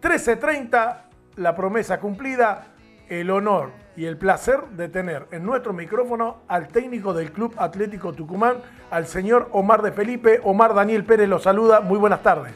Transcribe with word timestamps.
13.30, 0.00 0.96
la 1.36 1.54
promesa 1.54 2.00
cumplida, 2.00 2.68
el 3.08 3.30
honor 3.30 3.70
y 3.96 4.06
el 4.06 4.16
placer 4.16 4.66
de 4.70 4.88
tener 4.88 5.26
en 5.30 5.44
nuestro 5.44 5.72
micrófono 5.72 6.38
al 6.48 6.68
técnico 6.68 7.12
del 7.12 7.32
Club 7.32 7.54
Atlético 7.58 8.12
Tucumán, 8.12 8.56
al 8.90 9.06
señor 9.06 9.48
Omar 9.52 9.82
de 9.82 9.92
Felipe. 9.92 10.40
Omar 10.44 10.74
Daniel 10.74 11.04
Pérez 11.04 11.28
lo 11.28 11.38
saluda. 11.38 11.80
Muy 11.80 11.98
buenas 11.98 12.22
tardes. 12.22 12.54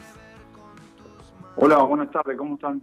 Hola, 1.57 1.77
buenas 1.83 2.09
tardes, 2.09 2.35
¿cómo 2.37 2.55
están? 2.55 2.81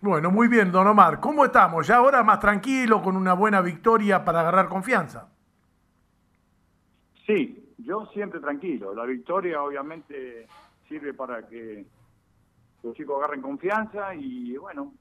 Bueno, 0.00 0.30
muy 0.30 0.48
bien, 0.48 0.70
don 0.70 0.86
Omar. 0.86 1.18
¿Cómo 1.18 1.46
estamos? 1.46 1.86
Ya 1.86 1.96
ahora 1.96 2.22
más 2.22 2.40
tranquilo, 2.40 3.00
con 3.00 3.16
una 3.16 3.32
buena 3.32 3.62
victoria 3.62 4.22
para 4.22 4.40
agarrar 4.40 4.68
confianza. 4.68 5.28
Sí, 7.26 7.72
yo 7.78 8.04
siempre 8.12 8.38
tranquilo. 8.38 8.94
La 8.94 9.04
victoria 9.04 9.62
obviamente 9.62 10.46
sirve 10.88 11.14
para 11.14 11.46
que 11.46 11.86
los 12.84 12.94
chicos 12.94 13.16
agarren 13.18 13.40
confianza 13.40 14.14
y 14.14 14.56
bueno, 14.56 14.92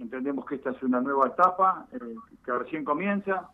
entendemos 0.00 0.44
que 0.46 0.56
esta 0.56 0.70
es 0.70 0.82
una 0.82 1.00
nueva 1.00 1.28
etapa 1.28 1.86
eh, 1.92 1.98
que 2.44 2.52
recién 2.52 2.84
comienza, 2.84 3.48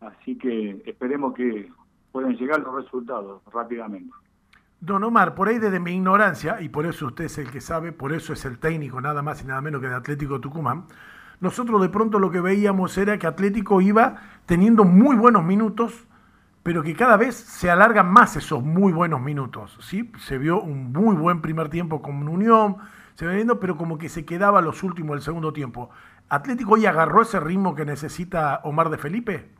así 0.00 0.38
que 0.38 0.82
esperemos 0.86 1.34
que 1.34 1.70
puedan 2.12 2.36
llegar 2.36 2.60
los 2.60 2.74
resultados 2.74 3.42
rápidamente. 3.52 4.12
Don 4.80 5.04
Omar, 5.04 5.34
por 5.34 5.48
ahí 5.48 5.58
desde 5.58 5.78
mi 5.78 5.92
ignorancia, 5.92 6.62
y 6.62 6.70
por 6.70 6.86
eso 6.86 7.06
usted 7.06 7.24
es 7.24 7.36
el 7.36 7.50
que 7.50 7.60
sabe, 7.60 7.92
por 7.92 8.12
eso 8.12 8.32
es 8.32 8.44
el 8.46 8.58
técnico 8.58 9.00
nada 9.00 9.20
más 9.20 9.42
y 9.42 9.46
nada 9.46 9.60
menos 9.60 9.82
que 9.82 9.88
de 9.88 9.94
Atlético 9.94 10.40
Tucumán, 10.40 10.86
nosotros 11.40 11.80
de 11.82 11.88
pronto 11.88 12.18
lo 12.18 12.30
que 12.30 12.40
veíamos 12.40 12.96
era 12.96 13.18
que 13.18 13.26
Atlético 13.26 13.80
iba 13.80 14.16
teniendo 14.46 14.84
muy 14.84 15.16
buenos 15.16 15.44
minutos, 15.44 16.06
pero 16.62 16.82
que 16.82 16.94
cada 16.94 17.16
vez 17.16 17.34
se 17.34 17.70
alargan 17.70 18.10
más 18.10 18.36
esos 18.36 18.62
muy 18.62 18.92
buenos 18.92 19.20
minutos. 19.20 19.78
¿sí? 19.80 20.10
Se 20.18 20.38
vio 20.38 20.60
un 20.60 20.92
muy 20.92 21.16
buen 21.16 21.40
primer 21.40 21.68
tiempo 21.70 22.02
con 22.02 22.28
Unión, 22.28 22.76
se 23.20 23.26
viendo, 23.26 23.60
pero 23.60 23.76
como 23.76 23.98
que 23.98 24.08
se 24.08 24.24
quedaba 24.24 24.62
los 24.62 24.82
últimos 24.82 25.14
del 25.14 25.20
segundo 25.20 25.52
tiempo. 25.52 25.90
¿Atlético 26.30 26.74
hoy 26.74 26.86
agarró 26.86 27.20
ese 27.20 27.38
ritmo 27.38 27.74
que 27.74 27.84
necesita 27.84 28.62
Omar 28.64 28.88
de 28.88 28.96
Felipe? 28.96 29.50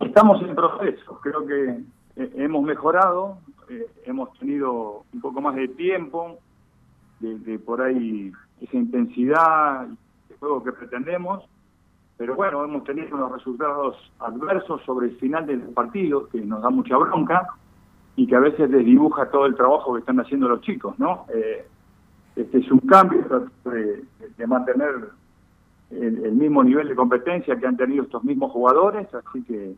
Estamos 0.00 0.42
en 0.42 0.54
proceso, 0.54 1.18
creo 1.22 1.46
que 1.46 1.80
eh, 2.16 2.32
hemos 2.36 2.62
mejorado, 2.62 3.38
eh, 3.70 3.86
hemos 4.04 4.38
tenido 4.38 5.04
un 5.14 5.20
poco 5.22 5.40
más 5.40 5.56
de 5.56 5.68
tiempo, 5.68 6.38
de, 7.20 7.58
por 7.58 7.80
ahí 7.80 8.32
esa 8.60 8.76
intensidad 8.76 9.86
de 10.28 10.36
juego 10.36 10.62
que 10.62 10.72
pretendemos, 10.72 11.42
pero 12.18 12.34
bueno, 12.34 12.62
hemos 12.64 12.84
tenido 12.84 13.16
unos 13.16 13.32
resultados 13.32 13.96
adversos 14.18 14.82
sobre 14.84 15.06
el 15.06 15.16
final 15.16 15.46
del 15.46 15.60
partido, 15.72 16.28
que 16.28 16.42
nos 16.42 16.60
da 16.60 16.68
mucha 16.68 16.98
bronca 16.98 17.48
y 18.14 18.26
que 18.26 18.36
a 18.36 18.40
veces 18.40 18.70
desdibuja 18.70 19.30
todo 19.30 19.46
el 19.46 19.54
trabajo 19.54 19.94
que 19.94 20.00
están 20.00 20.20
haciendo 20.20 20.48
los 20.48 20.60
chicos, 20.60 20.98
¿no? 20.98 21.24
Eh, 21.32 21.66
este 22.36 22.58
es 22.58 22.70
un 22.70 22.80
cambio 22.80 23.48
de, 23.64 24.04
de 24.36 24.46
mantener 24.46 25.10
el, 25.90 26.32
mismo 26.32 26.62
nivel 26.62 26.88
de 26.88 26.94
competencia 26.94 27.58
que 27.58 27.66
han 27.66 27.76
tenido 27.76 28.04
estos 28.04 28.22
mismos 28.24 28.52
jugadores, 28.52 29.08
así 29.14 29.42
que 29.42 29.74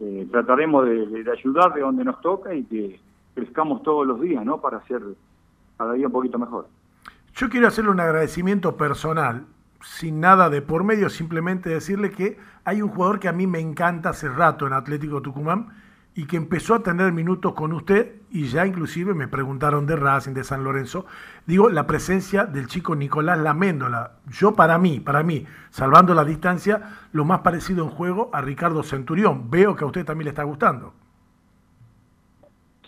eh, 0.00 0.28
trataremos 0.30 0.86
de, 0.86 1.24
ayudar 1.30 1.74
de 1.74 1.80
donde 1.80 2.04
nos 2.04 2.20
toca 2.20 2.54
y 2.54 2.64
que 2.64 3.00
crezcamos 3.34 3.82
todos 3.82 4.06
los 4.06 4.20
días, 4.20 4.44
¿no? 4.44 4.60
Para 4.60 4.78
hacer 4.78 5.02
cada 5.76 5.94
día 5.94 6.06
un 6.06 6.12
poquito 6.12 6.38
mejor. 6.38 6.68
Yo 7.34 7.48
quiero 7.48 7.68
hacerle 7.68 7.90
un 7.90 8.00
agradecimiento 8.00 8.76
personal, 8.76 9.44
sin 9.82 10.20
nada 10.20 10.48
de 10.48 10.62
por 10.62 10.84
medio, 10.84 11.10
simplemente 11.10 11.68
decirle 11.70 12.10
que 12.10 12.38
hay 12.64 12.80
un 12.82 12.88
jugador 12.88 13.20
que 13.20 13.28
a 13.28 13.32
mí 13.32 13.46
me 13.46 13.60
encanta 13.60 14.10
hace 14.10 14.28
rato 14.28 14.66
en 14.66 14.72
Atlético 14.72 15.20
Tucumán, 15.20 15.68
y 16.16 16.26
que 16.26 16.38
empezó 16.38 16.74
a 16.74 16.82
tener 16.82 17.12
minutos 17.12 17.52
con 17.52 17.74
usted 17.74 18.22
y 18.30 18.46
ya 18.46 18.66
inclusive 18.66 19.12
me 19.12 19.28
preguntaron 19.28 19.86
de 19.86 19.96
Racing, 19.96 20.32
de 20.32 20.44
San 20.44 20.64
Lorenzo, 20.64 21.04
digo, 21.46 21.68
la 21.68 21.86
presencia 21.86 22.46
del 22.46 22.68
chico 22.68 22.96
Nicolás 22.96 23.38
Laméndola. 23.38 24.12
Yo 24.30 24.54
para 24.54 24.78
mí, 24.78 24.98
para 24.98 25.22
mí, 25.22 25.44
salvando 25.68 26.14
la 26.14 26.24
distancia, 26.24 27.08
lo 27.12 27.26
más 27.26 27.40
parecido 27.40 27.84
en 27.84 27.90
juego 27.90 28.30
a 28.32 28.40
Ricardo 28.40 28.82
Centurión. 28.82 29.50
Veo 29.50 29.76
que 29.76 29.84
a 29.84 29.88
usted 29.88 30.06
también 30.06 30.24
le 30.24 30.30
está 30.30 30.42
gustando. 30.44 30.94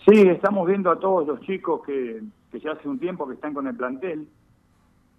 Sí, 0.07 0.21
estamos 0.21 0.67
viendo 0.67 0.89
a 0.89 0.99
todos 0.99 1.27
los 1.27 1.39
chicos 1.41 1.81
que, 1.85 2.23
ya 2.59 2.71
hace 2.71 2.89
un 2.89 2.97
tiempo 2.97 3.27
que 3.27 3.35
están 3.35 3.53
con 3.53 3.67
el 3.67 3.75
plantel. 3.75 4.27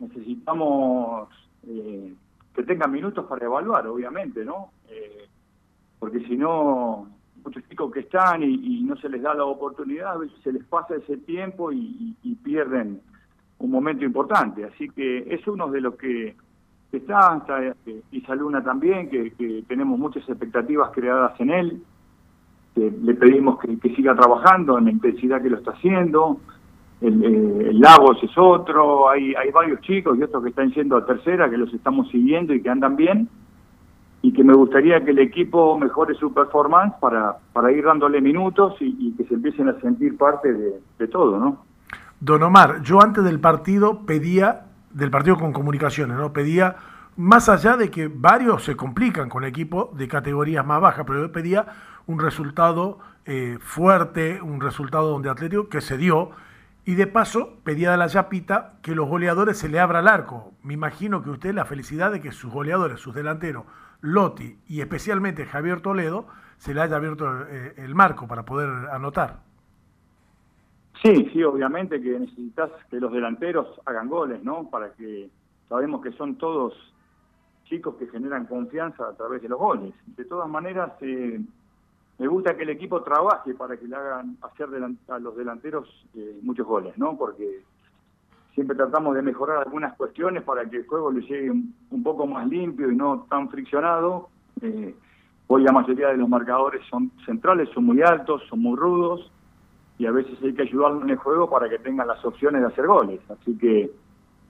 Necesitamos 0.00 1.28
eh, 1.64 2.12
que 2.56 2.62
tengan 2.64 2.90
minutos 2.90 3.24
para 3.26 3.46
evaluar, 3.46 3.86
obviamente, 3.86 4.44
¿no? 4.44 4.72
Eh, 4.88 5.28
porque 6.00 6.26
si 6.26 6.36
no 6.36 7.19
muchos 7.44 7.66
chicos 7.68 7.92
que 7.92 8.00
están 8.00 8.42
y, 8.42 8.82
no 8.82 8.96
se 8.96 9.08
les 9.08 9.22
da 9.22 9.34
la 9.34 9.44
oportunidad, 9.44 10.12
a 10.12 10.18
veces 10.18 10.36
se 10.42 10.52
les 10.52 10.64
pasa 10.64 10.94
ese 10.96 11.16
tiempo 11.18 11.72
y, 11.72 12.16
pierden 12.42 13.00
un 13.58 13.70
momento 13.70 14.04
importante. 14.04 14.64
Así 14.64 14.88
que 14.88 15.26
es 15.28 15.46
uno 15.46 15.68
de 15.68 15.80
los 15.80 15.94
que 15.96 16.34
está, 16.90 17.36
está 17.36 17.62
eh, 17.86 18.02
Isa 18.12 18.34
Luna 18.34 18.62
también, 18.64 19.10
que, 19.10 19.64
tenemos 19.68 19.98
muchas 19.98 20.28
expectativas 20.28 20.90
creadas 20.92 21.38
en 21.40 21.50
él, 21.50 21.82
que 22.74 22.90
le 22.90 23.14
pedimos 23.14 23.58
que, 23.60 23.94
siga 23.94 24.14
trabajando 24.14 24.78
en 24.78 24.86
la 24.86 24.90
intensidad 24.90 25.42
que 25.42 25.50
lo 25.50 25.58
está 25.58 25.72
haciendo. 25.72 26.40
El, 27.00 27.22
eh, 27.22 27.68
el, 27.70 27.80
Lagos 27.80 28.22
es 28.22 28.36
otro, 28.36 29.08
hay, 29.08 29.34
hay 29.34 29.50
varios 29.50 29.80
chicos 29.82 30.18
y 30.18 30.22
otros 30.22 30.42
que 30.42 30.50
están 30.50 30.72
yendo 30.72 30.96
a 30.96 31.06
tercera, 31.06 31.48
que 31.48 31.56
los 31.56 31.72
estamos 31.72 32.08
siguiendo 32.10 32.54
y 32.54 32.62
que 32.62 32.70
andan 32.70 32.96
bien 32.96 33.28
y 34.22 34.32
que 34.32 34.44
me 34.44 34.54
gustaría 34.54 35.02
que 35.02 35.12
el 35.12 35.18
equipo 35.18 35.78
mejore 35.78 36.14
su 36.14 36.32
performance 36.32 36.94
para, 37.00 37.38
para 37.52 37.72
ir 37.72 37.84
dándole 37.84 38.20
minutos 38.20 38.74
y, 38.80 39.14
que 39.16 39.24
se 39.24 39.34
empiecen 39.34 39.68
a 39.68 39.80
sentir 39.80 40.16
parte 40.16 40.52
de, 40.52 41.08
todo, 41.08 41.38
¿no? 41.38 41.64
Don 42.20 42.42
Omar, 42.42 42.82
yo 42.82 43.00
antes 43.00 43.24
del 43.24 43.40
partido 43.40 44.04
pedía, 44.04 44.66
del 44.90 45.10
partido 45.10 45.38
con 45.38 45.52
comunicaciones, 45.52 46.18
¿no? 46.18 46.34
Pedía, 46.34 46.76
más 47.16 47.48
allá 47.48 47.78
de 47.78 47.90
que 47.90 48.08
varios 48.08 48.64
se 48.64 48.76
complican 48.76 49.30
con 49.30 49.44
el 49.44 49.48
equipo 49.48 49.90
de 49.96 50.06
categorías 50.06 50.66
más 50.66 50.82
bajas, 50.82 51.06
pero 51.06 51.22
yo 51.22 51.32
pedía 51.32 51.66
un 52.06 52.18
resultado 52.18 52.98
eh, 53.24 53.56
fuerte, 53.60 54.42
un 54.42 54.60
resultado 54.60 55.08
donde 55.08 55.30
Atlético 55.30 55.70
que 55.70 55.80
se 55.80 55.96
dio, 55.96 56.30
y 56.84 56.94
de 56.94 57.06
paso 57.06 57.54
pedía 57.64 57.94
a 57.94 57.96
la 57.96 58.06
Yapita 58.06 58.74
que 58.82 58.94
los 58.94 59.08
goleadores 59.08 59.56
se 59.56 59.68
le 59.68 59.80
abra 59.80 60.00
el 60.00 60.08
arco. 60.08 60.52
Me 60.62 60.74
imagino 60.74 61.22
que 61.22 61.30
usted 61.30 61.54
la 61.54 61.64
felicidad 61.64 62.12
de 62.12 62.20
que 62.20 62.32
sus 62.32 62.52
goleadores, 62.52 63.00
sus 63.00 63.14
delanteros, 63.14 63.64
Lotti 64.02 64.58
y 64.68 64.80
especialmente 64.80 65.46
Javier 65.46 65.80
Toledo 65.80 66.26
se 66.56 66.74
le 66.74 66.82
haya 66.82 66.96
abierto 66.96 67.46
eh, 67.48 67.74
el 67.78 67.94
marco 67.94 68.26
para 68.26 68.44
poder 68.44 68.68
anotar. 68.90 69.40
Sí, 71.02 71.30
sí, 71.32 71.42
obviamente 71.42 72.00
que 72.00 72.18
necesitas 72.18 72.70
que 72.90 73.00
los 73.00 73.10
delanteros 73.12 73.80
hagan 73.86 74.08
goles, 74.08 74.42
¿no? 74.44 74.68
Para 74.68 74.92
que 74.92 75.30
sabemos 75.68 76.02
que 76.02 76.12
son 76.12 76.36
todos 76.36 76.74
chicos 77.64 77.94
que 77.96 78.06
generan 78.08 78.46
confianza 78.46 79.08
a 79.08 79.14
través 79.14 79.40
de 79.40 79.48
los 79.48 79.58
goles. 79.58 79.94
De 80.04 80.24
todas 80.26 80.48
maneras, 80.48 80.92
eh, 81.00 81.40
me 82.18 82.26
gusta 82.26 82.54
que 82.54 82.64
el 82.64 82.70
equipo 82.70 83.02
trabaje 83.02 83.54
para 83.54 83.78
que 83.78 83.86
le 83.86 83.96
hagan 83.96 84.36
hacer 84.42 84.68
a 85.08 85.18
los 85.18 85.36
delanteros 85.36 85.88
eh, 86.14 86.38
muchos 86.42 86.66
goles, 86.66 86.98
¿no? 86.98 87.16
Porque 87.16 87.64
siempre 88.54 88.76
tratamos 88.76 89.14
de 89.14 89.22
mejorar 89.22 89.58
algunas 89.58 89.94
cuestiones 89.96 90.42
para 90.42 90.64
que 90.68 90.78
el 90.78 90.86
juego 90.86 91.10
le 91.10 91.22
llegue 91.22 91.50
un, 91.50 92.02
poco 92.02 92.26
más 92.26 92.46
limpio 92.48 92.90
y 92.90 92.96
no 92.96 93.26
tan 93.28 93.48
friccionado. 93.48 94.28
Eh, 94.60 94.94
hoy 95.46 95.62
la 95.62 95.72
mayoría 95.72 96.08
de 96.08 96.16
los 96.16 96.28
marcadores 96.28 96.82
son 96.90 97.10
centrales, 97.24 97.68
son 97.74 97.84
muy 97.84 98.02
altos, 98.02 98.42
son 98.48 98.60
muy 98.60 98.76
rudos 98.76 99.30
y 99.98 100.06
a 100.06 100.12
veces 100.12 100.38
hay 100.42 100.54
que 100.54 100.62
ayudarlos 100.62 101.02
en 101.04 101.10
el 101.10 101.16
juego 101.16 101.50
para 101.50 101.68
que 101.68 101.78
tengan 101.78 102.08
las 102.08 102.24
opciones 102.24 102.62
de 102.62 102.68
hacer 102.68 102.86
goles. 102.86 103.20
Así 103.28 103.56
que 103.58 103.90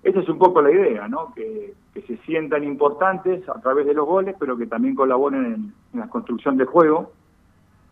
esa 0.03 0.21
es 0.21 0.28
un 0.28 0.39
poco 0.39 0.62
la 0.62 0.71
idea, 0.71 1.09
¿no? 1.09 1.33
Que, 1.34 1.75
se 2.06 2.16
sientan 2.19 2.65
importantes 2.65 3.47
a 3.49 3.60
través 3.60 3.84
de 3.84 3.93
los 3.93 4.06
goles, 4.06 4.34
pero 4.39 4.56
que 4.56 4.66
también 4.66 4.94
colaboren 4.94 5.44
en, 5.93 6.00
la 6.00 6.09
construcción 6.09 6.56
del 6.56 6.66
juego 6.66 7.12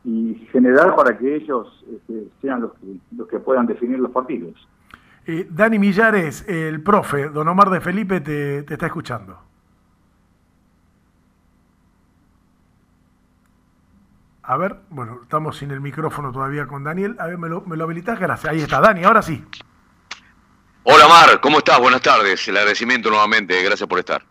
y 0.03 0.35
generar 0.51 0.97
para 0.97 1.19
que 1.19 1.37
ellos 1.37 1.85
este, 1.93 2.29
sean 2.41 2.63
los 2.63 2.73
los 3.15 3.29
que 3.29 3.39
puedan 3.39 3.67
definir 3.67 3.99
los 3.99 4.11
partidos. 4.11 4.55
Eh, 5.31 5.47
Dani 5.51 5.79
Millares, 5.79 6.49
el 6.49 6.83
profe, 6.83 7.29
don 7.29 7.47
Omar 7.49 7.69
de 7.69 7.83
Felipe, 7.83 8.23
te, 8.23 8.61
está 8.61 8.87
escuchando. 8.87 9.39
A 14.45 14.57
ver, 14.57 14.77
bueno, 14.89 15.21
estamos 15.25 15.59
sin 15.59 15.71
el 15.71 15.83
micrófono 15.83 16.33
todavía 16.33 16.67
con 16.67 16.83
Daniel. 16.83 17.15
A 17.19 17.27
ver, 17.27 17.37
¿me 17.37 17.51
lo, 17.51 17.61
me 17.61 17.77
lo 17.77 17.85
habilitas? 17.85 18.19
Gracias. 18.19 18.51
Ahí 18.51 18.63
está, 18.63 18.81
Dani, 18.81 19.05
ahora 19.05 19.21
sí. 19.21 19.45
Hola, 20.85 21.05
Omar, 21.05 21.41
¿cómo 21.43 21.59
estás? 21.59 21.79
Buenas 21.79 22.01
tardes. 22.01 22.49
El 22.49 22.57
agradecimiento 22.57 23.11
nuevamente, 23.11 23.63
gracias 23.63 23.87
por 23.87 23.99
estar. 23.99 24.25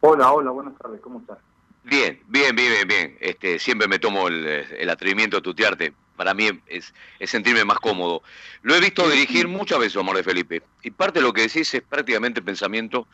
Hola, 0.00 0.32
hola, 0.32 0.50
buenas 0.50 0.76
tardes, 0.76 1.00
¿cómo 1.02 1.20
estás? 1.20 1.38
Bien, 1.84 2.20
bien, 2.26 2.56
bien, 2.56 2.88
bien, 2.88 3.16
Este, 3.20 3.60
siempre 3.60 3.86
me 3.86 4.00
tomo 4.00 4.26
el, 4.26 4.44
el 4.44 4.90
atrevimiento 4.90 5.36
a 5.36 5.40
tutearte 5.40 5.94
para 6.16 6.34
mí 6.34 6.48
es, 6.66 6.92
sentirme 7.24 7.64
más 7.64 7.78
cómodo. 7.78 8.22
Lo 8.62 8.74
he 8.74 8.80
visto 8.80 9.08
dirigir 9.08 9.48
muchas 9.48 9.78
veces, 9.78 9.96
Amor 9.96 10.16
de 10.16 10.24
Felipe, 10.24 10.62
y 10.82 10.90
parte 10.90 11.20
de 11.20 11.24
lo 11.24 11.32
que 11.32 11.42
decís 11.42 11.72
es 11.74 11.82
prácticamente 11.82 12.42
pensamiento 12.42 13.06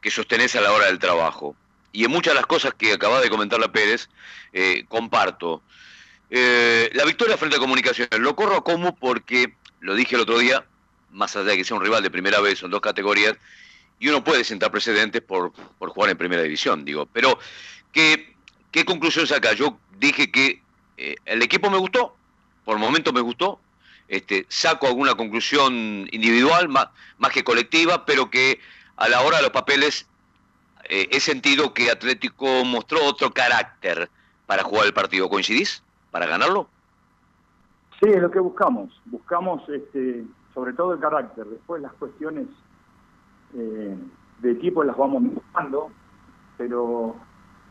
que 0.00 0.10
sostenés 0.10 0.56
a 0.56 0.60
la 0.60 0.72
hora 0.72 0.86
del 0.86 0.98
trabajo. 0.98 1.54
Y 1.92 2.04
en 2.04 2.10
muchas 2.10 2.34
de 2.34 2.40
las 2.40 2.46
cosas 2.46 2.74
que 2.74 2.92
acaba 2.92 3.20
de 3.20 3.30
comentar 3.30 3.58
la 3.58 3.72
Pérez, 3.72 4.08
eh, 4.52 4.84
comparto. 4.88 5.62
Eh, 6.30 6.90
la 6.92 7.04
victoria 7.04 7.36
frente 7.36 7.56
a 7.56 7.60
Comunicaciones, 7.60 8.18
lo 8.18 8.34
corro 8.34 8.64
como 8.64 8.96
porque, 8.96 9.54
lo 9.80 9.94
dije 9.94 10.16
el 10.16 10.22
otro 10.22 10.38
día, 10.38 10.66
más 11.12 11.36
allá 11.36 11.50
de 11.50 11.56
que 11.56 11.64
sea 11.64 11.76
un 11.76 11.82
rival 11.82 12.02
de 12.02 12.10
primera 12.10 12.40
vez, 12.40 12.58
son 12.58 12.70
dos 12.70 12.80
categorías, 12.80 13.36
y 13.98 14.08
uno 14.08 14.22
puede 14.22 14.44
sentar 14.44 14.70
precedentes 14.70 15.22
por, 15.22 15.52
por 15.78 15.90
jugar 15.90 16.10
en 16.10 16.18
primera 16.18 16.42
división, 16.42 16.84
digo. 16.84 17.06
Pero, 17.12 17.38
¿qué, 17.92 18.34
qué 18.70 18.84
conclusión 18.84 19.26
saca? 19.26 19.54
Yo 19.54 19.78
dije 19.98 20.30
que 20.30 20.60
eh, 20.96 21.16
el 21.24 21.42
equipo 21.42 21.70
me 21.70 21.78
gustó, 21.78 22.16
por 22.66 22.76
el 22.76 22.82
momento 22.82 23.12
me 23.12 23.20
gustó, 23.20 23.60
este, 24.08 24.44
saco 24.48 24.88
alguna 24.88 25.14
conclusión 25.14 25.72
individual 26.10 26.68
más, 26.68 26.88
más 27.16 27.30
que 27.30 27.44
colectiva, 27.44 28.04
pero 28.04 28.28
que 28.28 28.58
a 28.96 29.08
la 29.08 29.20
hora 29.22 29.36
de 29.36 29.44
los 29.44 29.52
papeles 29.52 30.06
eh, 30.88 31.08
he 31.12 31.20
sentido 31.20 31.72
que 31.72 31.92
Atlético 31.92 32.64
mostró 32.64 33.04
otro 33.04 33.32
carácter 33.32 34.10
para 34.46 34.64
jugar 34.64 34.86
el 34.86 34.92
partido. 34.92 35.28
¿Coincidís? 35.28 35.82
¿Para 36.10 36.26
ganarlo? 36.26 36.68
Sí, 38.00 38.10
es 38.10 38.20
lo 38.20 38.32
que 38.32 38.40
buscamos. 38.40 39.00
Buscamos 39.04 39.62
este, 39.68 40.24
sobre 40.52 40.72
todo 40.72 40.94
el 40.94 40.98
carácter. 40.98 41.46
Después 41.46 41.80
las 41.80 41.92
cuestiones 41.92 42.48
eh, 43.54 43.96
de 44.40 44.50
equipo 44.50 44.82
las 44.82 44.96
vamos 44.96 45.22
buscando, 45.22 45.92
pero 46.58 47.14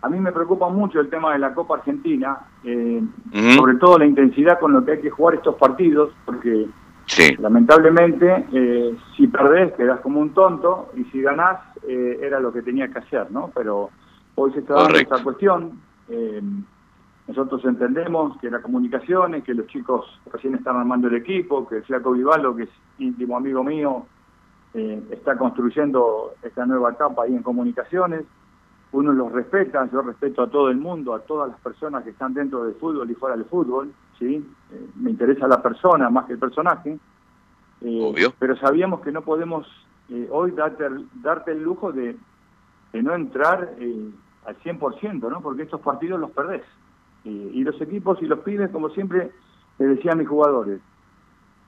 a 0.06 0.10
mí 0.10 0.20
me 0.20 0.32
preocupa 0.32 0.70
mucho 0.70 1.00
el 1.00 1.10
tema 1.10 1.34
de 1.34 1.40
la 1.40 1.54
Copa 1.54 1.76
Argentina, 1.78 2.38
eh, 2.64 3.02
sobre 3.56 3.76
todo 3.76 3.98
la 3.98 4.06
intensidad 4.06 4.60
con 4.60 4.72
lo 4.72 4.86
que 4.86 4.94
hay 4.94 5.02
que 5.02 5.10
jugar 5.10 5.36
estos 5.36 5.56
partidos, 5.56 6.12
porque 6.26 6.68
lamentablemente 7.40 8.46
eh, 8.52 8.96
si 9.18 9.28
perdés 9.28 9.74
quedás 9.74 10.00
como 10.02 10.20
un 10.20 10.34
tonto 10.34 10.92
y 10.96 11.04
si 11.06 11.22
ganás 11.22 11.60
era 11.88 12.40
lo 12.40 12.52
que 12.52 12.62
tenía 12.62 12.88
que 12.88 13.00
hacer, 13.00 13.32
¿no? 13.32 13.52
Pero 13.54 13.90
hoy 14.36 14.52
se 14.54 14.60
está 14.60 14.76
dando 14.76 14.98
esta 14.98 15.24
cuestión. 15.24 15.80
nosotros 17.28 17.64
entendemos 17.66 18.38
que 18.40 18.50
la 18.50 18.62
comunicación 18.62 19.36
es 19.36 19.44
que 19.44 19.54
los 19.54 19.68
chicos 19.68 20.06
recién 20.32 20.56
están 20.56 20.78
armando 20.78 21.08
el 21.08 21.16
equipo, 21.16 21.68
que 21.68 21.78
el 21.78 21.84
Flaco 21.84 22.12
Vivaldo, 22.12 22.56
que 22.56 22.64
es 22.64 22.70
íntimo 23.00 23.38
amigo 23.38 23.64
mío, 23.64 24.06
eh, 24.78 25.02
está 25.10 25.38
construyendo 25.38 26.34
esta 26.44 26.66
nueva 26.66 26.92
etapa 26.92 27.24
ahí 27.24 27.34
en 27.34 27.44
comunicaciones. 27.44 28.26
Uno 28.96 29.14
los 29.14 29.32
respeta, 29.32 29.90
yo 29.92 30.02
respeto 30.02 30.44
a 30.44 30.50
todo 30.50 30.70
el 30.70 30.78
mundo, 30.78 31.14
a 31.14 31.20
todas 31.20 31.50
las 31.50 31.60
personas 31.60 32.04
que 32.04 32.12
están 32.12 32.34
dentro 32.34 32.64
del 32.64 32.76
fútbol 32.76 33.10
y 33.10 33.16
fuera 33.16 33.36
del 33.36 33.46
fútbol, 33.46 33.94
¿sí? 34.18 34.46
Eh, 34.72 34.90
me 34.96 35.12
interesa 35.12 35.48
la 35.48 35.62
persona 35.62 36.10
más 36.10 36.26
que 36.26 36.34
el 36.34 36.40
personaje. 36.40 36.98
Eh, 37.82 38.32
pero 38.40 38.56
sabíamos 38.58 39.02
que 39.02 39.12
no 39.12 39.22
podemos 39.22 39.68
hoy 40.30 40.52
darte, 40.52 40.86
darte 41.16 41.52
el 41.52 41.64
lujo 41.64 41.92
de, 41.92 42.16
de 42.94 43.04
no 43.04 43.16
entrar 43.16 43.76
al 44.46 44.58
100%, 44.60 45.30
¿no? 45.30 45.42
Porque 45.42 45.64
estos 45.64 45.82
partidos 45.82 46.20
los 46.20 46.32
perdés. 46.32 46.64
y 47.24 47.64
los 47.64 47.80
equipos 47.82 48.22
y 48.22 48.28
los 48.28 48.40
pibes, 48.40 48.70
como 48.70 48.90
siempre 48.90 49.32
le 49.80 49.88
decía 49.88 50.14
a 50.14 50.16
mis 50.16 50.28
jugadores, 50.28 50.80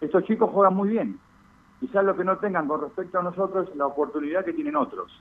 estos 0.01 0.23
chicos 0.25 0.51
juegan 0.51 0.75
muy 0.75 0.89
bien, 0.89 1.19
quizás 1.79 2.05
lo 2.05 2.15
que 2.15 2.23
no 2.23 2.37
tengan 2.37 2.67
con 2.67 2.81
respecto 2.81 3.19
a 3.19 3.23
nosotros 3.23 3.69
la 3.75 3.87
oportunidad 3.87 4.45
que 4.45 4.53
tienen 4.53 4.75
otros. 4.75 5.11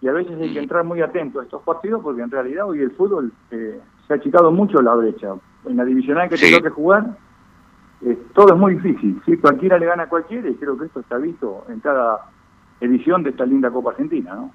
Y 0.00 0.08
a 0.08 0.12
veces 0.12 0.38
hay 0.40 0.52
que 0.52 0.58
entrar 0.58 0.84
muy 0.84 1.00
atento 1.00 1.40
a 1.40 1.44
estos 1.44 1.62
partidos 1.62 2.02
porque 2.02 2.22
en 2.22 2.30
realidad 2.30 2.68
hoy 2.68 2.80
el 2.80 2.90
fútbol 2.92 3.32
eh, 3.50 3.80
se 4.06 4.12
ha 4.12 4.16
achicado 4.16 4.50
mucho 4.52 4.80
la 4.82 4.94
brecha. 4.94 5.34
En 5.66 5.76
la 5.76 5.84
divisional 5.84 6.28
que 6.28 6.36
tengo 6.36 6.60
que 6.60 6.70
jugar, 6.70 7.16
eh, 8.04 8.18
todo 8.34 8.52
es 8.52 8.58
muy 8.58 8.74
difícil. 8.74 9.20
¿sí? 9.24 9.36
Cualquiera 9.38 9.78
le 9.78 9.86
gana 9.86 10.04
a 10.04 10.08
cualquiera 10.08 10.48
y 10.48 10.54
creo 10.54 10.78
que 10.78 10.86
esto 10.86 11.00
está 11.00 11.16
visto 11.16 11.64
en 11.68 11.80
cada 11.80 12.30
edición 12.80 13.22
de 13.22 13.30
esta 13.30 13.46
linda 13.46 13.70
Copa 13.70 13.90
Argentina, 13.90 14.34
¿no? 14.34 14.52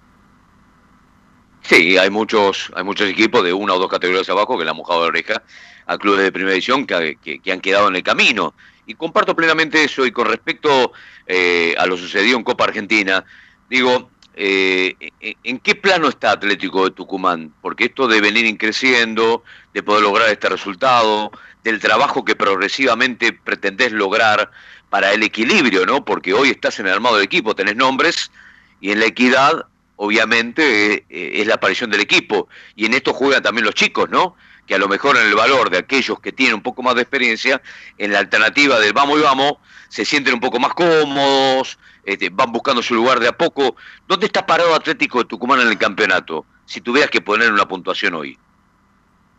Sí, 1.62 1.98
hay 1.98 2.10
muchos, 2.10 2.72
hay 2.76 2.84
muchos 2.84 3.08
equipos 3.08 3.44
de 3.44 3.54
una 3.54 3.74
o 3.76 3.80
dos 3.80 3.90
categorías 3.90 4.28
abajo 4.30 4.58
que 4.58 4.64
le 4.64 4.72
han 4.72 4.78
mojado 4.78 5.02
la 5.02 5.08
oreja 5.08 5.44
a 5.86 5.98
clubes 5.98 6.24
de 6.24 6.32
primera 6.32 6.54
edición 6.54 6.86
que, 6.86 7.18
que, 7.22 7.52
han 7.52 7.62
quedado 7.62 7.88
en 7.88 7.96
el 7.96 8.04
camino. 8.04 8.56
Y 8.88 8.96
comparto 8.96 9.36
plenamente 9.36 9.84
eso. 9.84 10.06
Y 10.06 10.12
con 10.12 10.28
respecto 10.28 10.92
eh, 11.28 11.76
a 11.78 11.86
lo 11.86 11.98
sucedido 11.98 12.38
en 12.38 12.44
Copa 12.44 12.64
Argentina, 12.64 13.24
digo, 13.70 14.10
eh, 14.36 14.96
¿en 15.44 15.60
qué 15.60 15.76
plano 15.76 16.08
está 16.08 16.32
Atlético 16.32 16.86
de 16.86 16.92
Tucumán? 16.92 17.54
Porque 17.62 17.86
esto 17.86 18.08
de 18.08 18.22
venir 18.22 18.58
creciendo, 18.58 19.44
de 19.74 19.84
poder 19.84 20.04
lograr 20.04 20.30
este 20.30 20.50
resultado, 20.50 21.32
del 21.64 21.80
trabajo 21.80 22.26
que 22.26 22.36
progresivamente 22.36 23.34
pretendés 23.34 23.92
lograr 23.92 24.52
para 24.90 25.14
el 25.14 25.24
equilibrio, 25.24 25.86
¿no? 25.86 26.04
Porque 26.04 26.34
hoy 26.34 26.50
estás 26.50 26.80
en 26.80 26.88
el 26.88 26.94
armado 26.94 27.16
del 27.16 27.26
equipo, 27.26 27.56
tenés 27.56 27.76
nombres, 27.76 28.32
y 28.80 28.92
en 28.92 29.00
la 29.00 29.06
equidad 29.06 29.66
obviamente 29.96 31.06
eh, 31.10 31.42
es 31.42 31.48
la 31.48 31.56
aparición 31.56 31.92
del 31.92 32.02
equipo. 32.02 32.50
Y 32.76 32.86
en 32.86 32.94
esto 32.94 33.14
juegan 33.14 33.44
también 33.44 33.66
los 33.66 33.76
chicos, 33.76 34.10
¿no? 34.10 34.36
Que 34.72 34.76
a 34.76 34.80
lo 34.80 34.88
mejor 34.88 35.18
en 35.18 35.28
el 35.28 35.36
valor 35.36 35.70
de 35.70 35.80
aquellos 35.80 36.22
que 36.22 36.32
tienen 36.32 36.56
un 36.56 36.62
poco 36.62 36.82
más 36.82 36.96
de 36.96 37.02
experiencia, 37.02 37.62
en 37.98 38.14
la 38.14 38.20
alternativa 38.20 38.80
del 38.80 38.94
vamos 38.94 39.20
y 39.20 39.22
vamos, 39.22 39.56
se 39.90 40.06
sienten 40.06 40.36
un 40.36 40.40
poco 40.40 40.62
más 40.62 40.74
cómodos, 40.74 41.78
este, 42.06 42.30
van 42.30 42.54
buscando 42.54 42.82
su 42.82 42.96
lugar 42.96 43.20
de 43.20 43.28
a 43.28 43.34
poco. 43.34 43.76
¿Dónde 44.08 44.28
está 44.28 44.46
parado 44.46 44.74
Atlético 44.74 45.18
de 45.18 45.26
Tucumán 45.26 45.60
en 45.60 45.68
el 45.68 45.78
campeonato? 45.78 46.46
Si 46.64 46.80
tuvieras 46.80 47.12
que 47.12 47.20
poner 47.20 47.52
una 47.52 47.66
puntuación 47.66 48.14
hoy. 48.14 48.38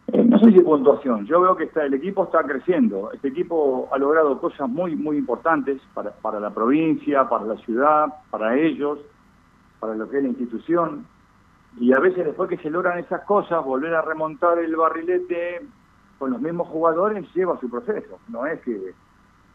Eh, 0.08 0.22
no 0.22 0.38
sé 0.38 0.52
si 0.52 0.60
puntuación, 0.60 1.24
yo 1.24 1.40
veo 1.40 1.56
que 1.56 1.64
está, 1.64 1.82
el 1.82 1.94
equipo 1.94 2.24
está 2.24 2.42
creciendo, 2.42 3.10
este 3.14 3.28
equipo 3.28 3.88
ha 3.90 3.96
logrado 3.96 4.38
cosas 4.38 4.68
muy, 4.68 4.96
muy 4.96 5.16
importantes 5.16 5.80
para, 5.94 6.10
para 6.10 6.40
la 6.40 6.50
provincia, 6.50 7.26
para 7.26 7.46
la 7.46 7.56
ciudad, 7.64 8.08
para 8.30 8.58
ellos, 8.58 8.98
para 9.80 9.94
lo 9.94 10.10
que 10.10 10.18
es 10.18 10.24
la 10.24 10.28
institución. 10.28 11.06
Y 11.78 11.92
a 11.92 11.98
veces 11.98 12.24
después 12.24 12.48
que 12.48 12.58
se 12.58 12.70
logran 12.70 12.98
esas 12.98 13.24
cosas, 13.24 13.64
volver 13.64 13.94
a 13.94 14.02
remontar 14.02 14.58
el 14.58 14.76
barrilete 14.76 15.62
con 16.18 16.30
los 16.30 16.40
mismos 16.40 16.68
jugadores 16.68 17.26
lleva 17.34 17.58
su 17.60 17.70
proceso. 17.70 18.18
No 18.28 18.46
es 18.46 18.60
que 18.60 18.94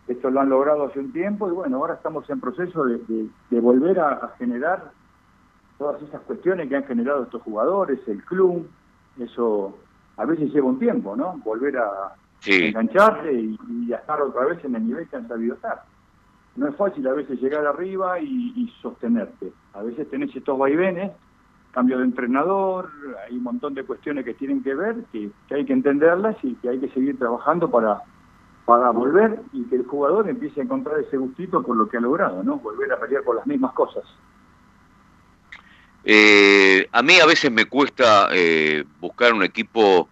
esto 0.08 0.30
lo 0.30 0.42
han 0.42 0.50
logrado 0.50 0.86
hace 0.86 1.00
un 1.00 1.12
tiempo 1.12 1.48
y 1.48 1.52
bueno, 1.52 1.78
ahora 1.78 1.96
estamos 1.96 2.30
en 2.30 2.40
proceso 2.40 2.86
de, 2.86 3.30
volver 3.52 4.00
a, 4.00 4.34
generar 4.38 4.92
todas 5.78 6.02
esas 6.02 6.22
cuestiones 6.22 6.68
que 6.68 6.76
han 6.76 6.86
generado 6.86 7.24
estos 7.24 7.42
jugadores, 7.44 8.00
el 8.08 8.24
club, 8.24 8.68
eso 9.20 9.78
a 10.18 10.26
veces 10.26 10.52
lleva 10.52 10.68
un 10.68 10.80
tiempo, 10.80 11.16
¿no? 11.16 11.40
Volver 11.44 11.78
a 11.78 12.16
engancharse 12.46 13.32
y, 13.32 13.60
y, 13.88 13.94
a 13.94 13.98
estar 13.98 14.22
otra 14.22 14.46
vez 14.46 14.64
en 14.66 14.76
el 14.76 14.88
nivel 14.88 15.08
que 15.08 15.18
han 15.18 15.28
sabido 15.28 15.56
estar 15.56 15.84
no 16.58 16.68
es 16.68 16.76
fácil 16.76 17.08
a 17.08 17.14
veces 17.14 17.40
llegar 17.40 17.66
arriba 17.66 18.20
y, 18.20 18.68
sostenerte. 18.82 19.54
A 19.74 19.84
veces 19.84 20.10
tenés 20.10 20.36
estos 20.36 20.58
vaivenes, 20.58 21.12
cambio 21.78 22.00
de 22.00 22.06
entrenador, 22.06 22.92
hay 23.24 23.38
un 23.38 23.44
montón 23.44 23.76
de 23.76 23.84
cuestiones 23.84 24.26
que 24.26 24.34
tienen 24.34 24.64
que 24.64 24.74
ver, 24.74 24.96
que, 25.12 25.30
hay 25.52 25.64
que 25.64 25.74
entenderlas 25.74 26.36
y 26.42 26.56
que 26.56 26.70
hay 26.70 26.80
que 26.80 26.90
seguir 26.90 27.20
trabajando 27.20 27.70
para, 27.70 28.02
para 28.66 28.90
volver 28.90 29.40
y 29.54 29.64
que 29.66 29.76
el 29.76 29.86
jugador 29.86 30.28
empiece 30.28 30.60
a 30.60 30.64
encontrar 30.64 31.00
ese 31.00 31.18
gustito 31.18 31.62
por 31.62 31.78
lo 31.78 31.88
que 31.88 31.98
ha 31.98 32.00
logrado, 32.00 32.42
¿no? 32.42 32.58
Volver 32.58 32.92
a 32.94 33.00
pelear 33.00 33.22
por 33.22 33.36
las 33.36 33.46
mismas 33.46 33.74
cosas. 33.74 34.04
Eh, 36.04 36.90
a 36.92 37.04
mí 37.04 37.20
a 37.20 37.28
veces 37.28 37.52
me 37.52 37.66
cuesta 37.66 38.30
eh, 38.32 38.84
buscar 39.00 39.36
un 39.36 39.44
equipo 39.44 40.10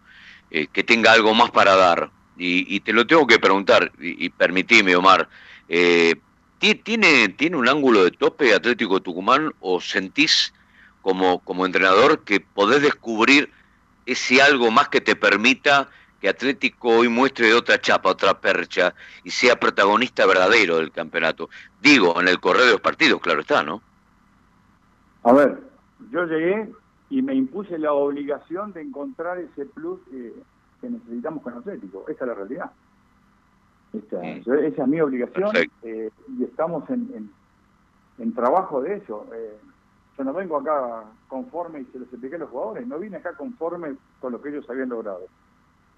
eh, 0.52 0.68
que 0.68 0.84
tenga 0.84 1.14
algo 1.14 1.34
más 1.34 1.50
para 1.50 1.76
dar. 1.76 2.12
Y, 2.38 2.80
te 2.82 2.94
lo 2.94 3.08
tengo 3.08 3.26
que 3.26 3.40
preguntar, 3.40 3.92
y, 4.00 4.26
y 4.26 4.30
permitime, 4.30 4.96
Omar, 4.96 5.28
¿Tiene, 6.60 7.30
¿Tiene 7.30 7.58
un 7.58 7.68
ángulo 7.68 8.04
de 8.04 8.12
tope 8.12 8.54
Atlético 8.54 9.02
Tucumán 9.02 9.52
o 9.62 9.82
sentís 9.82 10.54
como, 11.06 11.38
como 11.42 11.68
entrenador 11.68 12.24
que 12.24 12.40
podés 12.40 12.82
descubrir 12.82 13.52
ese 14.08 14.42
algo 14.42 14.72
más 14.72 14.90
que 14.90 15.02
te 15.02 15.16
permita 15.16 15.88
que 16.20 16.28
Atlético 16.28 16.98
hoy 16.98 17.10
muestre 17.10 17.54
otra 17.54 17.80
chapa, 17.80 18.10
otra 18.10 18.42
percha 18.42 18.96
y 19.24 19.30
sea 19.30 19.60
protagonista 19.60 20.26
verdadero 20.26 20.78
del 20.78 20.92
campeonato? 20.92 21.48
Digo, 21.80 22.20
en 22.20 22.28
el 22.28 22.40
correo 22.40 22.66
de 22.66 22.72
los 22.72 22.82
partidos, 22.82 23.22
claro 23.22 23.42
está, 23.42 23.62
¿no? 23.62 23.84
A 25.22 25.32
ver, 25.34 25.60
yo 26.10 26.26
llegué 26.26 26.72
y 27.12 27.22
me 27.22 27.36
impuse 27.36 27.78
la 27.78 27.94
obligación 27.94 28.74
de 28.74 28.82
encontrar 28.82 29.38
ese 29.38 29.68
plus 29.68 30.00
que, 30.10 30.34
que 30.82 30.90
necesitamos 30.90 31.44
con 31.44 31.54
Atlético. 31.54 32.06
Esa 32.08 32.24
es 32.24 32.28
la 32.30 32.34
realidad. 32.34 32.72
Esa, 33.94 34.24
es 34.24 34.88
mi 34.88 35.00
obligación 35.02 35.52
eh, 35.84 36.10
y 36.36 36.44
estamos 36.46 36.90
en, 36.90 37.30
en, 38.18 38.34
trabajo 38.34 38.82
de 38.82 38.96
eso. 38.96 39.28
Eh, 39.36 39.56
yo 40.18 40.24
no 40.24 40.34
vengo 40.34 40.58
acá 40.58 41.04
conforme, 41.28 41.82
y 41.82 41.86
se 41.86 42.00
los 42.00 42.08
expliqué 42.08 42.36
a 42.36 42.40
los 42.40 42.50
jugadores, 42.50 42.88
no 42.88 43.00
vine 43.00 43.18
acá 43.18 43.34
conforme 43.34 43.96
con 44.20 44.32
lo 44.32 44.42
que 44.42 44.50
ellos 44.50 44.70
habían 44.70 44.90
logrado. 44.90 45.22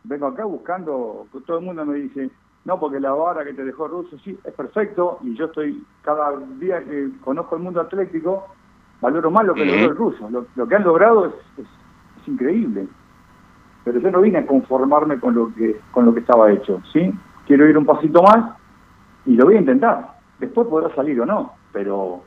Vengo 0.04 0.28
acá 0.28 0.46
buscando, 0.46 1.28
todo 1.46 1.60
el 1.60 1.66
mundo 1.66 1.86
me 1.86 1.96
dice, 1.96 2.30
no, 2.66 2.80
porque 2.80 3.00
la 3.00 3.12
vara 3.12 3.44
que 3.44 3.54
te 3.54 3.64
dejó 3.64 3.88
Russo, 3.88 4.18
sí, 4.20 4.38
es 4.44 4.54
perfecto, 4.54 5.20
y 5.22 5.36
yo 5.36 5.46
estoy, 5.46 5.86
cada 6.02 6.38
día 6.60 6.84
que 6.84 7.10
conozco 7.24 7.56
el 7.56 7.64
mundo 7.64 7.82
atlético, 7.82 8.48
valoro 9.02 9.32
más 9.32 9.46
lo 9.46 9.54
que 9.54 9.66
logró 9.66 9.92
el 9.92 9.96
ruso. 9.96 10.30
Lo, 10.56 10.68
que 10.68 10.76
han 10.76 10.84
logrado 10.84 11.28
es, 11.28 11.34
es, 11.60 12.28
increíble. 12.28 12.88
Pero 13.86 14.00
yo 14.00 14.12
no 14.12 14.20
vine 14.20 14.40
a 14.40 14.46
conformarme 14.46 15.18
con 15.18 15.34
lo 15.34 15.54
que, 15.54 15.80
con 15.92 16.06
lo 16.06 16.14
que 16.14 16.20
estaba 16.20 16.52
hecho, 16.52 16.82
¿sí? 16.92 17.14
quiero 17.48 17.68
ir 17.68 17.78
un 17.78 17.86
pasito 17.86 18.22
más 18.22 18.56
y 19.26 19.36
lo 19.36 19.46
voy 19.46 19.56
a 19.56 19.60
intentar. 19.60 20.18
Después 20.40 20.68
podrá 20.68 20.94
salir 20.94 21.20
o 21.22 21.26
no, 21.26 21.54
pero 21.72 22.22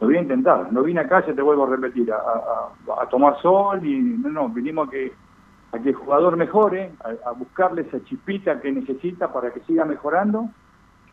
lo 0.00 0.06
voy 0.06 0.16
a 0.16 0.22
intentar. 0.22 0.72
No 0.72 0.82
vine 0.82 1.00
acá, 1.00 1.24
ya 1.26 1.34
te 1.34 1.42
vuelvo 1.42 1.64
a 1.64 1.70
repetir, 1.70 2.12
a, 2.12 3.08
tomar 3.08 3.40
sol 3.40 3.84
y 3.86 3.98
no, 3.98 4.28
no, 4.28 4.48
vinimos 4.48 4.88
a 4.88 4.90
que, 4.90 5.12
a 5.72 5.78
que 5.78 5.90
el 5.90 5.94
jugador 5.94 6.36
mejore, 6.36 6.92
a, 7.24 7.32
buscarle 7.32 7.82
esa 7.82 8.02
chispita 8.04 8.60
que 8.60 8.72
necesita 8.72 9.32
para 9.32 9.50
que 9.52 9.60
siga 9.60 9.84
mejorando 9.84 10.48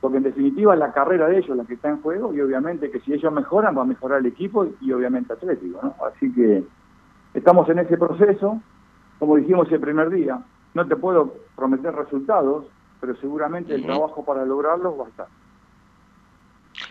porque 0.03 0.17
en 0.17 0.23
definitiva 0.23 0.73
es 0.73 0.79
la 0.81 0.91
carrera 0.91 1.29
de 1.29 1.37
ellos 1.37 1.55
la 1.55 1.63
que 1.63 1.75
está 1.75 1.87
en 1.87 2.01
juego 2.01 2.33
y 2.33 2.41
obviamente 2.41 2.91
que 2.91 2.99
si 2.99 3.13
ellos 3.13 3.31
mejoran 3.31 3.77
va 3.77 3.83
a 3.83 3.85
mejorar 3.85 4.19
el 4.19 4.25
equipo 4.25 4.67
y 4.81 4.91
obviamente 4.91 5.31
Atlético, 5.31 5.79
¿no? 5.81 5.95
Así 6.05 6.29
que 6.33 6.65
estamos 7.33 7.69
en 7.69 7.79
ese 7.79 7.97
proceso, 7.97 8.59
como 9.17 9.37
dijimos 9.37 9.71
el 9.71 9.79
primer 9.79 10.09
día, 10.09 10.43
no 10.73 10.85
te 10.85 10.97
puedo 10.97 11.35
prometer 11.55 11.95
resultados, 11.95 12.65
pero 12.99 13.15
seguramente 13.15 13.75
el 13.75 13.85
trabajo 13.85 14.25
para 14.25 14.45
lograrlos 14.45 14.99
va 14.99 15.05
a 15.05 15.09
estar. 15.09 15.27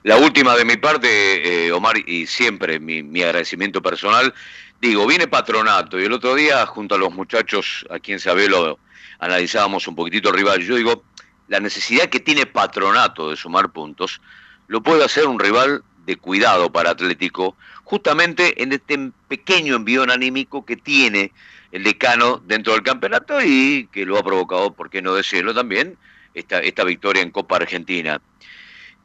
La 0.05 0.17
última 0.17 0.57
de 0.57 0.65
mi 0.65 0.77
parte, 0.77 1.67
eh, 1.67 1.73
Omar, 1.73 1.97
y 1.97 2.27
siempre 2.27 2.81
mi, 2.81 3.03
mi, 3.03 3.23
agradecimiento 3.23 3.81
personal, 3.81 4.35
digo, 4.81 5.07
viene 5.07 5.29
patronato 5.29 6.01
y 6.01 6.05
el 6.05 6.13
otro 6.13 6.35
día 6.35 6.67
junto 6.67 6.97
a 6.97 6.99
los 6.99 7.15
muchachos 7.15 7.87
a 7.89 8.01
quien 8.01 8.19
lo 8.51 8.79
analizábamos 9.21 9.87
un 9.87 9.95
poquitito 9.95 10.33
rival, 10.33 10.61
yo 10.63 10.75
digo, 10.75 11.05
la 11.47 11.61
necesidad 11.61 12.09
que 12.09 12.19
tiene 12.19 12.47
Patronato 12.47 13.31
de 13.31 13.37
sumar 13.37 13.71
puntos, 13.71 14.21
lo 14.67 14.83
puede 14.83 15.05
hacer 15.05 15.27
un 15.27 15.39
rival 15.39 15.85
de 16.07 16.17
cuidado 16.17 16.73
para 16.73 16.91
Atlético, 16.91 17.57
justamente 17.85 18.61
en 18.63 18.73
este 18.73 19.13
pequeño 19.29 19.77
envión 19.77 20.11
anímico 20.11 20.65
que 20.65 20.77
tiene 20.77 21.31
el 21.71 21.85
decano 21.85 22.43
dentro 22.45 22.73
del 22.73 22.83
campeonato 22.83 23.41
y 23.41 23.89
que 23.93 24.05
lo 24.05 24.19
ha 24.19 24.23
provocado, 24.23 24.73
por 24.73 24.91
qué 24.91 25.03
no 25.03 25.15
decirlo 25.15 25.55
también, 25.55 25.97
esta, 26.35 26.61
esta 26.61 26.85
victoria 26.85 27.23
en 27.23 27.31
Copa 27.31 27.57
Argentina. 27.57 28.21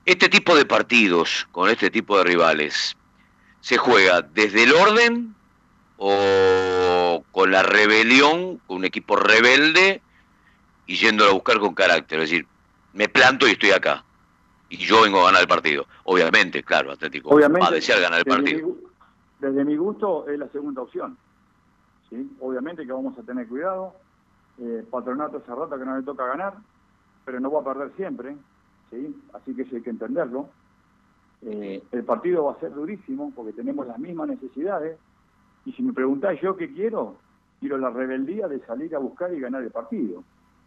Este 0.08 0.30
tipo 0.30 0.56
de 0.56 0.66
partidos 0.66 1.50
con 1.52 1.70
este 1.70 1.92
tipo 1.92 2.18
de 2.18 2.24
rivales, 2.24 2.96
¿se 3.60 3.78
juega 3.78 4.22
desde 4.22 4.64
el 4.64 4.72
orden 4.72 5.36
o 5.98 7.26
con 7.34 7.52
la 7.52 7.62
rebelión, 7.62 8.62
con 8.68 8.78
un 8.78 8.86
equipo 8.86 9.18
rebelde 9.18 10.02
y 10.86 10.96
yéndolo 10.96 11.32
a 11.32 11.34
buscar 11.34 11.60
con 11.60 11.74
carácter. 11.74 12.22
Es 12.22 12.30
decir, 12.30 12.48
me 12.94 13.10
planto 13.10 13.50
y 13.50 13.52
estoy 13.52 13.72
acá. 13.72 14.06
Y 14.70 14.78
yo 14.78 15.02
vengo 15.02 15.20
a 15.20 15.26
ganar 15.26 15.42
el 15.42 15.48
partido. 15.50 15.86
Obviamente, 16.06 16.64
claro, 16.64 16.94
Atlético 16.94 17.32
Obviamente, 17.32 17.60
va 17.60 17.68
a 17.68 17.72
desear 17.72 18.00
ganar 18.00 18.20
el 18.20 18.26
partido. 18.26 18.78
desde 19.40 19.66
mi 19.66 19.76
gusto 19.76 20.26
es 20.30 20.40
la 20.40 20.48
segunda 20.54 20.84
opción. 20.84 21.18
¿sí? 22.10 22.32
Obviamente 22.40 22.86
que 22.86 22.94
vamos 22.94 23.20
a 23.20 23.24
tener 23.24 23.46
cuidado. 23.46 23.94
Eh, 24.58 24.86
patronato 24.90 25.40
hace 25.40 25.54
rato 25.54 25.78
que 25.78 25.84
no 25.84 25.98
le 25.98 26.04
toca 26.04 26.28
ganar, 26.28 26.54
pero 27.26 27.42
no 27.42 27.52
va 27.52 27.60
a 27.60 27.74
perder 27.74 27.92
siempre. 27.98 28.38
¿Sí? 28.92 29.16
Así 29.34 29.54
que 29.54 29.64
eso 29.64 29.76
hay 29.76 29.82
que 29.82 29.90
entenderlo. 29.90 30.50
Eh, 31.44 31.84
el 31.92 32.04
partido 32.04 32.46
va 32.46 32.54
a 32.54 32.60
ser 32.60 32.74
durísimo 32.74 33.32
porque 33.36 33.54
tenemos 33.54 33.88
las 33.88 34.00
mismas 34.00 34.30
necesidades. 34.30 34.98
Y 35.66 35.74
si 35.74 35.84
me 35.84 35.94
preguntáis 35.94 36.42
yo 36.42 36.56
qué 36.56 36.74
quiero, 36.74 37.18
quiero 37.60 37.78
la 37.78 37.90
rebeldía 37.90 38.48
de 38.48 38.60
salir 38.66 38.96
a 38.96 39.00
buscar 39.00 39.34
y 39.34 39.40
ganar 39.40 39.64
el 39.64 39.72
partido. 39.72 40.24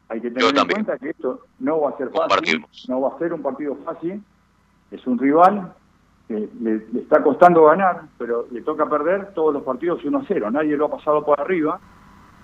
Hay 0.09 0.21
que 0.21 0.31
tener 0.31 0.57
en 0.57 0.69
cuenta 0.69 0.99
que 0.99 1.11
esto 1.11 1.41
no 1.61 1.81
va 1.81 1.91
a 1.91 1.97
ser 1.97 2.11
fácil, 2.11 2.65
no 2.89 3.01
va 3.01 3.15
a 3.15 3.19
ser 3.19 3.33
un 3.33 3.43
partido 3.43 3.77
fácil, 3.85 4.23
es 4.91 5.07
un 5.07 5.19
rival 5.19 5.73
que 6.27 6.49
le, 6.61 7.01
está 7.01 7.23
costando 7.23 7.65
ganar, 7.65 8.03
pero 8.19 8.47
le 8.51 8.63
toca 8.63 8.89
perder 8.89 9.33
todos 9.35 9.55
los 9.55 9.63
partidos 9.63 10.05
1 10.05 10.19
a 10.19 10.25
0, 10.27 10.51
nadie 10.51 10.77
lo 10.77 10.87
ha 10.87 10.91
pasado 10.91 11.25
por 11.25 11.41
arriba 11.41 11.81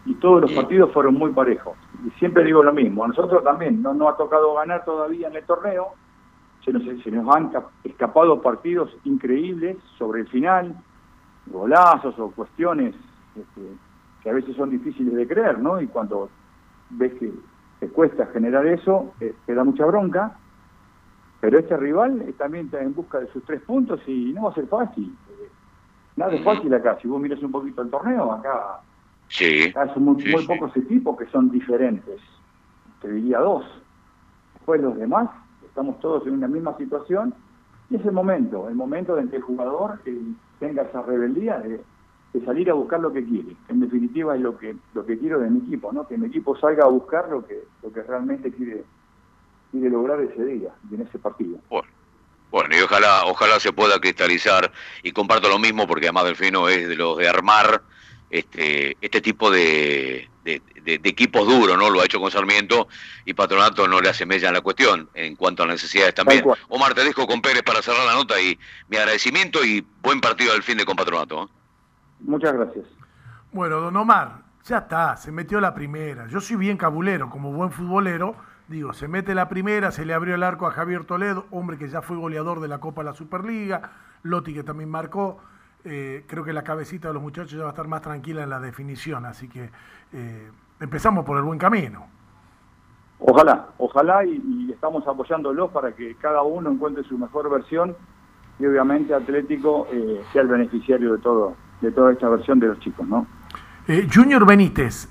y 0.06 0.14
todos 0.14 0.40
los 0.40 0.52
partidos 0.52 0.92
fueron 0.92 1.14
muy 1.14 1.32
parejos. 1.32 1.76
Y 2.06 2.10
siempre 2.18 2.44
digo 2.44 2.62
lo 2.62 2.72
mismo, 2.72 3.04
a 3.04 3.08
nosotros 3.08 3.42
también 3.44 3.82
no 3.82 3.92
nos 3.92 4.14
ha 4.14 4.16
tocado 4.16 4.54
ganar 4.54 4.84
todavía 4.84 5.28
en 5.28 5.36
el 5.36 5.44
torneo, 5.44 5.88
se 6.64 6.72
nos, 6.72 6.82
se 7.02 7.10
nos 7.10 7.34
han 7.34 7.52
escapado 7.84 8.40
partidos 8.40 8.96
increíbles 9.04 9.76
sobre 9.98 10.22
el 10.22 10.28
final, 10.28 10.76
golazos 11.46 12.18
o 12.18 12.30
cuestiones 12.30 12.94
este, 13.34 13.60
que 14.22 14.30
a 14.30 14.32
veces 14.32 14.56
son 14.56 14.70
difíciles 14.70 15.14
de 15.14 15.26
creer, 15.26 15.58
¿no? 15.58 15.80
Y 15.80 15.86
cuando 15.88 16.28
ves 16.90 17.12
que 17.14 17.32
te 17.80 17.88
cuesta 17.88 18.26
generar 18.26 18.66
eso, 18.66 19.12
eh, 19.20 19.34
te 19.44 19.54
da 19.54 19.64
mucha 19.64 19.84
bronca, 19.86 20.36
pero 21.40 21.58
este 21.58 21.76
rival 21.76 22.22
eh, 22.22 22.32
también 22.38 22.66
está 22.66 22.80
en 22.80 22.94
busca 22.94 23.20
de 23.20 23.28
sus 23.28 23.44
tres 23.44 23.60
puntos 23.62 24.00
y 24.06 24.32
no 24.32 24.44
va 24.44 24.50
a 24.50 24.54
ser 24.54 24.66
fácil. 24.66 25.16
Nada 26.16 26.32
es 26.32 26.42
fácil 26.42 26.72
acá, 26.72 26.96
si 27.02 27.08
vos 27.08 27.20
miras 27.20 27.42
un 27.42 27.52
poquito 27.52 27.82
el 27.82 27.90
torneo, 27.90 28.32
acá, 28.32 28.80
sí, 29.28 29.73
son 29.95 30.04
muy, 30.04 30.47
pocos 30.47 30.76
equipos 30.76 31.16
que 31.18 31.26
son 31.26 31.50
diferentes, 31.50 32.21
te 33.00 33.11
diría 33.11 33.38
dos. 33.38 33.64
Después 34.54 34.80
los 34.80 34.97
demás, 34.97 35.28
estamos 35.64 36.00
todos 36.00 36.26
en 36.26 36.35
una 36.35 36.49
misma 36.49 36.76
situación 36.76 37.35
y 37.90 37.97
es 37.97 38.04
el 38.04 38.12
momento, 38.12 38.68
el 38.68 38.75
momento 38.75 39.18
en 39.18 39.28
que 39.28 39.37
el 39.37 39.42
jugador 39.42 40.00
eh, 40.06 40.18
tenga 40.59 40.83
esa 40.83 41.02
rebeldía 41.02 41.59
de 41.59 41.80
salir 42.45 42.71
a 42.71 42.75
buscar 42.75 43.00
lo 43.00 43.12
que 43.12 43.25
quiere. 43.25 43.56
En 43.68 43.80
definitiva 43.80 44.35
es 44.35 44.42
lo 44.42 44.59
que 44.59 44.76
lo 44.95 45.06
que 45.06 45.18
quiero 45.18 45.40
de 45.40 45.49
mi 45.49 45.61
equipo, 45.61 45.92
¿no? 45.92 46.06
Que 46.06 46.18
mi 46.18 46.26
equipo 46.26 46.56
salga 46.59 46.85
a 46.85 46.88
buscar 46.88 47.28
lo 47.30 47.47
que 47.47 47.64
lo 47.83 47.92
que 47.92 48.02
realmente 48.02 48.52
quiere 48.52 48.85
quiere 49.71 49.90
lograr 49.90 50.21
ese 50.21 50.45
día 50.45 50.71
y 50.90 50.95
en 50.95 51.02
ese 51.02 51.18
partido. 51.18 51.59
Bueno. 51.71 51.88
Bueno, 52.49 52.75
y 52.76 52.80
ojalá, 52.80 53.25
ojalá 53.26 53.59
se 53.59 53.73
pueda 53.73 53.99
cristalizar, 53.99 54.71
y 55.02 55.11
comparto 55.11 55.49
lo 55.49 55.59
mismo 55.59 55.87
porque 55.87 56.06
además 56.06 56.25
Delfino 56.26 56.68
es 56.68 56.88
de 56.88 56.95
los 56.95 57.18
de 57.18 57.28
armar 57.28 57.83
este, 58.30 58.97
este 59.00 59.21
tipo 59.21 59.50
de, 59.50 60.28
de, 60.45 60.62
equipos 61.04 61.47
duros, 61.47 61.76
¿no? 61.76 61.90
Lo 61.90 62.00
ha 62.00 62.04
hecho 62.04 62.21
con 62.21 62.30
Sarmiento 62.30 62.88
y 63.25 63.35
Patronato 63.35 63.88
no 63.88 64.00
le 64.00 64.09
hace 64.09 64.25
mella 64.25 64.49
en 64.49 64.54
la 64.54 64.61
cuestión 64.61 65.09
en 65.14 65.35
cuanto 65.37 65.64
a 65.64 65.66
necesidades 65.66 66.14
también. 66.14 66.45
Omar, 66.68 66.95
te 66.95 67.04
dejo 67.04 67.26
con 67.26 67.42
Pérez 67.42 67.62
para 67.62 67.83
cerrar 67.83 68.06
la 68.06 68.14
nota 68.14 68.40
y 68.40 68.59
mi 68.88 68.97
agradecimiento 68.97 69.64
y 69.64 69.85
buen 70.02 70.21
partido 70.21 70.52
del 70.52 70.62
fin 70.62 70.78
de 70.78 70.85
con 70.85 70.97
Patronato. 70.97 71.45
¿eh? 71.45 71.47
Muchas 72.21 72.52
gracias. 72.52 72.87
Bueno, 73.52 73.80
don 73.80 73.97
Omar, 73.97 74.42
ya 74.64 74.78
está, 74.78 75.16
se 75.16 75.33
metió 75.33 75.61
la 75.61 75.75
primera. 75.75 76.26
Yo 76.28 76.40
soy 76.40 76.56
bien 76.56 76.76
cabulero, 76.76 77.30
como 77.30 77.52
buen 77.52 77.73
futbolero. 77.73 78.37
Digo, 78.68 78.92
se 78.92 79.06
mete 79.06 79.35
la 79.35 79.49
primera, 79.49 79.92
se 79.92 80.04
le 80.04 80.12
abrió 80.12 80.35
el 80.35 80.42
arco 80.42 80.66
a 80.66 80.73
Javier 80.73 81.04
Toledo, 81.04 81.47
hombre 81.50 81.78
que 81.78 81.88
ya 81.88 82.02
fue 82.02 82.16
goleador 82.16 82.61
de 82.61 82.68
la 82.68 82.78
Copa 82.78 83.02
de 83.02 83.11
la 83.11 83.14
Superliga, 83.14 83.92
Lotti 84.23 84.54
que 84.54 84.64
también 84.64 84.90
marcó. 84.90 85.40
Eh, 85.88 86.24
creo 86.26 86.42
que 86.42 86.52
la 86.52 86.64
cabecita 86.64 87.08
de 87.08 87.14
los 87.14 87.22
muchachos 87.22 87.52
ya 87.52 87.60
va 87.60 87.68
a 87.68 87.70
estar 87.70 87.86
más 87.86 88.02
tranquila 88.02 88.42
en 88.42 88.50
la 88.50 88.58
definición, 88.58 89.24
así 89.24 89.48
que 89.48 89.70
eh, 90.12 90.50
empezamos 90.80 91.24
por 91.24 91.36
el 91.36 91.44
buen 91.44 91.60
camino. 91.60 92.08
Ojalá, 93.20 93.68
ojalá 93.78 94.24
y, 94.24 94.42
y 94.44 94.72
estamos 94.72 95.06
apoyándolos 95.06 95.70
para 95.70 95.92
que 95.92 96.16
cada 96.16 96.42
uno 96.42 96.72
encuentre 96.72 97.04
su 97.04 97.16
mejor 97.16 97.48
versión 97.48 97.94
y 98.58 98.66
obviamente 98.66 99.14
Atlético 99.14 99.86
eh, 99.92 100.22
sea 100.32 100.42
el 100.42 100.48
beneficiario 100.48 101.12
de 101.12 101.18
todo 101.18 101.54
de 101.80 101.92
toda 101.92 102.10
esta 102.10 102.28
versión 102.30 102.58
de 102.58 102.68
los 102.68 102.80
chicos, 102.80 103.06
¿no? 103.06 103.26
Junior 104.12 104.44
Benítez, 104.44 105.08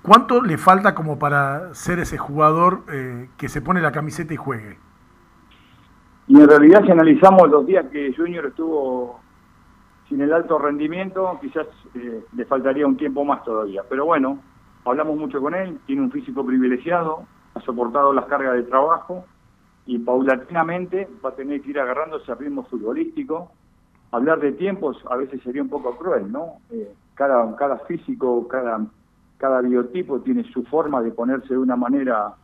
¿cuánto 0.00 0.40
le 0.40 0.56
falta 0.56 0.94
como 0.94 1.18
para 1.18 1.74
ser 1.74 1.98
ese 1.98 2.16
jugador 2.16 2.84
que 3.36 3.48
se 3.50 3.60
pone 3.60 3.82
la 3.82 3.92
camiseta 3.92 4.32
y 4.32 4.36
juegue? 4.38 4.78
Y 6.28 6.40
en 6.40 6.48
realidad 6.48 6.82
si 6.84 6.92
analizamos 6.92 7.50
los 7.50 7.66
días 7.66 7.84
que 7.92 8.14
Junior 8.16 8.46
estuvo 8.46 9.20
sin 10.08 10.20
el 10.20 10.32
alto 10.32 10.58
rendimiento, 10.58 11.38
quizás 11.40 11.66
le 11.94 12.44
faltaría 12.44 12.86
un 12.86 12.96
tiempo 12.96 13.24
más 13.24 13.42
todavía. 13.44 13.82
Pero 13.88 14.04
bueno, 14.04 14.38
hablamos 14.84 15.16
mucho 15.16 15.40
con 15.40 15.54
él, 15.54 15.78
tiene 15.86 16.02
un 16.02 16.10
físico 16.10 16.44
privilegiado, 16.44 17.24
ha 17.54 17.60
soportado 17.60 18.12
las 18.12 18.26
cargas 18.26 18.54
de 18.54 18.64
trabajo 18.64 19.24
y 19.86 19.98
paulatinamente 19.98 21.08
va 21.24 21.30
a 21.30 21.34
tener 21.34 21.60
que 21.60 21.70
ir 21.70 21.80
agarrándose 21.80 22.30
a 22.30 22.34
ritmo 22.34 22.64
futbolístico, 22.64 23.50
hablar 24.10 24.40
de 24.40 24.52
tiempos 24.52 24.96
a 25.10 25.16
veces 25.16 25.42
sería 25.42 25.62
un 25.62 25.68
poco 25.68 25.96
cruel, 25.96 26.30
¿no? 26.30 26.58
Eh, 26.70 26.92
cada, 27.14 27.54
cada 27.56 27.78
físico, 27.80 28.46
cada, 28.48 28.84
cada 29.38 29.60
biotipo 29.60 30.20
tiene 30.20 30.44
su 30.52 30.64
forma 30.64 31.02
de 31.02 31.10
ponerse 31.10 31.48
de 31.48 31.58
una 31.58 31.76
manera 31.76 32.34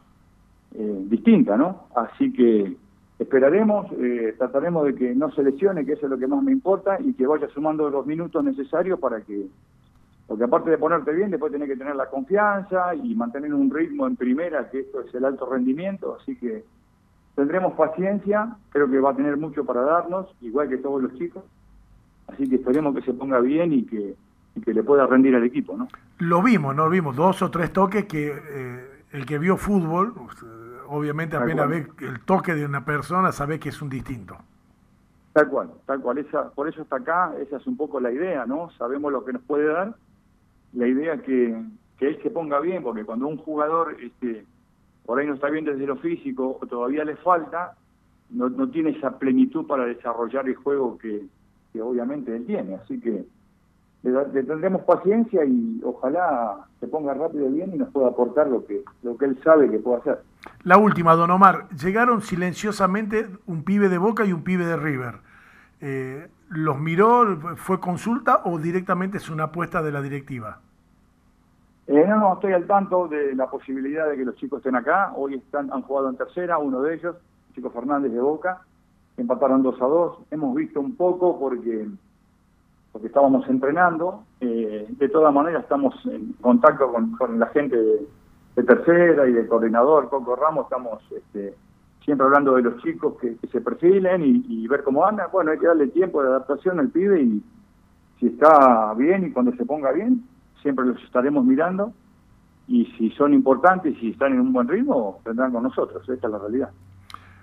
eh, 0.74 1.04
distinta, 1.06 1.56
¿no? 1.56 1.88
Así 1.94 2.32
que 2.32 2.76
esperaremos, 3.20 3.86
eh, 3.92 4.34
trataremos 4.36 4.86
de 4.86 4.94
que 4.94 5.14
no 5.14 5.30
se 5.30 5.42
lesione, 5.42 5.84
que 5.84 5.92
eso 5.92 6.06
es 6.06 6.10
lo 6.10 6.18
que 6.18 6.26
más 6.26 6.42
me 6.42 6.52
importa, 6.52 6.98
y 7.00 7.12
que 7.12 7.26
vaya 7.26 7.48
sumando 7.50 7.88
los 7.88 8.06
minutos 8.06 8.42
necesarios 8.42 8.98
para 8.98 9.20
que, 9.20 9.46
porque 10.26 10.44
aparte 10.44 10.70
de 10.70 10.78
ponerte 10.78 11.12
bien, 11.12 11.30
después 11.30 11.52
tenés 11.52 11.68
que 11.68 11.76
tener 11.76 11.94
la 11.94 12.06
confianza 12.06 12.94
y 12.94 13.14
mantener 13.14 13.54
un 13.54 13.70
ritmo 13.70 14.06
en 14.06 14.16
primera, 14.16 14.68
que 14.70 14.80
esto 14.80 15.02
es 15.02 15.14
el 15.14 15.24
alto 15.24 15.46
rendimiento, 15.46 16.16
así 16.20 16.34
que 16.36 16.64
tendremos 17.36 17.74
paciencia, 17.74 18.56
creo 18.70 18.90
que 18.90 18.98
va 18.98 19.10
a 19.10 19.16
tener 19.16 19.36
mucho 19.36 19.64
para 19.64 19.82
darnos, 19.82 20.34
igual 20.40 20.68
que 20.68 20.78
todos 20.78 21.02
los 21.02 21.14
chicos, 21.14 21.44
Así 22.32 22.48
que 22.48 22.56
esperemos 22.56 22.94
que 22.94 23.02
se 23.02 23.12
ponga 23.12 23.40
bien 23.40 23.72
y 23.72 23.84
que, 23.84 24.14
que 24.64 24.74
le 24.74 24.82
pueda 24.82 25.06
rendir 25.06 25.34
al 25.34 25.44
equipo, 25.44 25.76
¿no? 25.76 25.88
Lo 26.18 26.42
vimos, 26.42 26.74
¿no? 26.76 26.88
Vimos 26.88 27.16
dos 27.16 27.42
o 27.42 27.50
tres 27.50 27.72
toques 27.72 28.04
que 28.04 28.28
eh, 28.28 28.80
el 29.12 29.26
que 29.26 29.38
vio 29.38 29.56
fútbol, 29.56 30.14
obviamente 30.90 31.36
apenas 31.36 31.68
ve 31.68 31.86
el 32.00 32.20
toque 32.20 32.54
de 32.54 32.64
una 32.64 32.84
persona, 32.84 33.32
sabe 33.32 33.58
que 33.58 33.70
es 33.70 33.80
un 33.80 33.88
distinto. 33.88 34.36
Tal 35.32 35.48
cual, 35.48 35.70
tal 35.86 36.00
cual. 36.00 36.18
Esa, 36.18 36.50
por 36.50 36.68
eso 36.68 36.82
está 36.82 36.96
acá, 36.96 37.32
esa 37.40 37.56
es 37.56 37.66
un 37.66 37.76
poco 37.76 38.00
la 38.00 38.10
idea, 38.10 38.46
¿no? 38.46 38.70
Sabemos 38.72 39.12
lo 39.12 39.24
que 39.24 39.32
nos 39.32 39.42
puede 39.42 39.66
dar. 39.66 39.94
La 40.72 40.86
idea 40.86 41.18
que, 41.18 41.62
que 41.98 42.08
él 42.08 42.18
se 42.22 42.30
ponga 42.30 42.60
bien, 42.60 42.82
porque 42.82 43.04
cuando 43.04 43.28
un 43.28 43.36
jugador 43.36 43.96
este, 44.00 44.44
por 45.06 45.18
ahí 45.18 45.26
no 45.26 45.34
está 45.34 45.48
bien 45.50 45.64
desde 45.64 45.86
lo 45.86 45.96
físico 45.96 46.58
o 46.60 46.66
todavía 46.66 47.04
le 47.04 47.16
falta, 47.16 47.76
no, 48.30 48.48
no 48.48 48.68
tiene 48.70 48.90
esa 48.90 49.18
plenitud 49.18 49.66
para 49.66 49.84
desarrollar 49.84 50.48
el 50.48 50.56
juego 50.56 50.98
que, 50.98 51.26
que 51.72 51.82
obviamente 51.82 52.34
él 52.34 52.46
tiene. 52.46 52.74
Así 52.74 53.00
que 53.00 53.24
le, 54.02 54.42
tendremos 54.42 54.82
paciencia 54.82 55.44
y 55.44 55.80
ojalá 55.84 56.66
se 56.80 56.88
ponga 56.88 57.14
rápido 57.14 57.48
y 57.48 57.52
bien 57.52 57.74
y 57.74 57.78
nos 57.78 57.90
pueda 57.90 58.08
aportar 58.08 58.48
lo 58.48 58.64
que, 58.64 58.82
lo 59.02 59.16
que 59.16 59.26
él 59.26 59.38
sabe 59.42 59.70
que 59.70 59.78
puede 59.78 59.98
hacer. 59.98 60.22
La 60.64 60.76
última, 60.76 61.14
Don 61.14 61.30
Omar, 61.30 61.68
llegaron 61.70 62.22
silenciosamente 62.22 63.28
un 63.46 63.64
pibe 63.64 63.88
de 63.88 63.98
Boca 63.98 64.24
y 64.24 64.32
un 64.32 64.42
pibe 64.42 64.64
de 64.66 64.76
River. 64.76 65.16
Eh, 65.80 66.28
¿Los 66.50 66.78
miró, 66.78 67.56
fue 67.56 67.80
consulta 67.80 68.42
o 68.44 68.58
directamente 68.58 69.18
es 69.18 69.30
una 69.30 69.44
apuesta 69.44 69.82
de 69.82 69.92
la 69.92 70.02
directiva? 70.02 70.60
Eh, 71.86 72.04
no, 72.06 72.18
no, 72.18 72.34
estoy 72.34 72.52
al 72.52 72.66
tanto 72.66 73.08
de 73.08 73.34
la 73.34 73.50
posibilidad 73.50 74.08
de 74.08 74.16
que 74.16 74.24
los 74.24 74.36
chicos 74.36 74.58
estén 74.58 74.76
acá. 74.76 75.12
Hoy 75.16 75.34
están, 75.34 75.72
han 75.72 75.82
jugado 75.82 76.08
en 76.08 76.16
tercera, 76.16 76.58
uno 76.58 76.82
de 76.82 76.94
ellos, 76.94 77.16
Chico 77.54 77.70
Fernández 77.70 78.12
de 78.12 78.20
Boca, 78.20 78.62
empataron 79.16 79.62
2 79.62 79.82
a 79.82 79.86
2. 79.86 80.18
Hemos 80.30 80.54
visto 80.54 80.80
un 80.80 80.94
poco 80.94 81.38
porque, 81.38 81.88
porque 82.92 83.08
estábamos 83.08 83.48
entrenando. 83.48 84.24
Eh, 84.40 84.86
de 84.88 85.08
todas 85.08 85.34
maneras, 85.34 85.62
estamos 85.62 85.94
en 86.06 86.32
contacto 86.40 86.92
con, 86.92 87.38
la 87.38 87.46
gente 87.46 87.76
de, 87.76 88.06
tercera 88.62 89.28
y 89.28 89.32
del 89.32 89.48
coordinador, 89.48 90.08
Coco 90.08 90.36
Ramos. 90.36 90.64
Estamos 90.64 91.02
este, 91.10 91.54
siempre 92.04 92.26
hablando 92.26 92.56
de 92.56 92.62
los 92.62 92.82
chicos 92.82 93.14
que, 93.20 93.36
se 93.50 93.60
perfilen 93.60 94.22
y, 94.24 94.66
ver 94.68 94.82
cómo 94.82 95.04
andan. 95.06 95.28
Bueno, 95.32 95.50
hay 95.50 95.58
que 95.58 95.66
darle 95.66 95.88
tiempo 95.88 96.22
de 96.22 96.28
adaptación 96.28 96.80
al 96.80 96.88
pibe 96.88 97.20
y 97.20 97.42
si 98.18 98.26
está 98.26 98.94
bien 98.94 99.26
y 99.26 99.32
cuando 99.32 99.52
se 99.52 99.64
ponga 99.64 99.92
bien, 99.92 100.24
siempre 100.62 100.84
los 100.84 101.02
estaremos 101.02 101.44
mirando 101.44 101.92
y 102.66 102.86
si 102.96 103.10
son 103.10 103.34
importantes 103.34 103.96
y 103.96 104.00
si 104.00 104.10
están 104.10 104.32
en 104.32 104.40
un 104.40 104.52
buen 104.52 104.68
ritmo, 104.68 105.20
vendrán 105.24 105.52
con 105.52 105.62
nosotros. 105.62 106.08
Esta 106.08 106.26
es 106.26 106.32
la 106.32 106.38
realidad. 106.38 106.70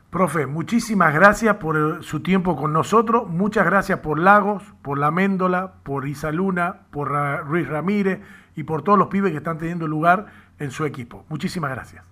Profe, 0.10 0.48
muchísimas 0.48 1.14
gracias 1.14 1.58
por 1.58 1.76
eh, 1.76 2.02
su 2.02 2.22
tiempo 2.22 2.56
con 2.56 2.72
nosotros. 2.72 3.28
Muchas 3.30 3.66
gracias 3.66 4.00
por 4.00 4.20
Lagos, 4.20 4.64
por 4.82 4.98
La 4.98 5.12
Méndola, 5.12 5.74
por 5.84 6.08
Isaluna, 6.08 6.84
por 6.92 7.12
Ruiz 7.46 7.68
Ramírez 7.68 8.22
y 8.56 8.64
por 8.64 8.84
todos 8.84 8.98
los 8.98 9.10
pibes 9.10 9.32
que 9.32 9.38
están 9.38 9.58
teniendo 9.58 9.86
lugar 9.86 10.28
en 10.60 10.72
su 10.72 10.86
equipo. 10.86 11.26
Muchísimas 11.30 11.72
gracias. 11.72 12.06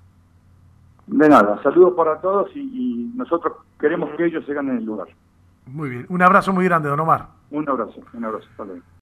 De 1.08 1.30
nada, 1.30 1.62
saludos 1.62 1.94
para 1.96 2.20
todos 2.20 2.50
y, 2.56 3.12
nosotros 3.16 3.54
queremos 3.80 4.10
que 4.18 4.25
ellos 4.25 4.44
se 4.46 4.54
ganen 4.54 4.78
el 4.78 4.86
lugar. 4.86 5.08
Muy 5.68 5.90
bien, 5.90 6.06
un 6.10 6.22
abrazo 6.22 6.52
muy 6.52 6.66
grande, 6.66 6.90
don 6.90 7.00
Omar. 7.00 7.28
Un 7.52 7.68
abrazo, 7.70 8.02
un 8.14 8.25
abrazo. 8.25 8.48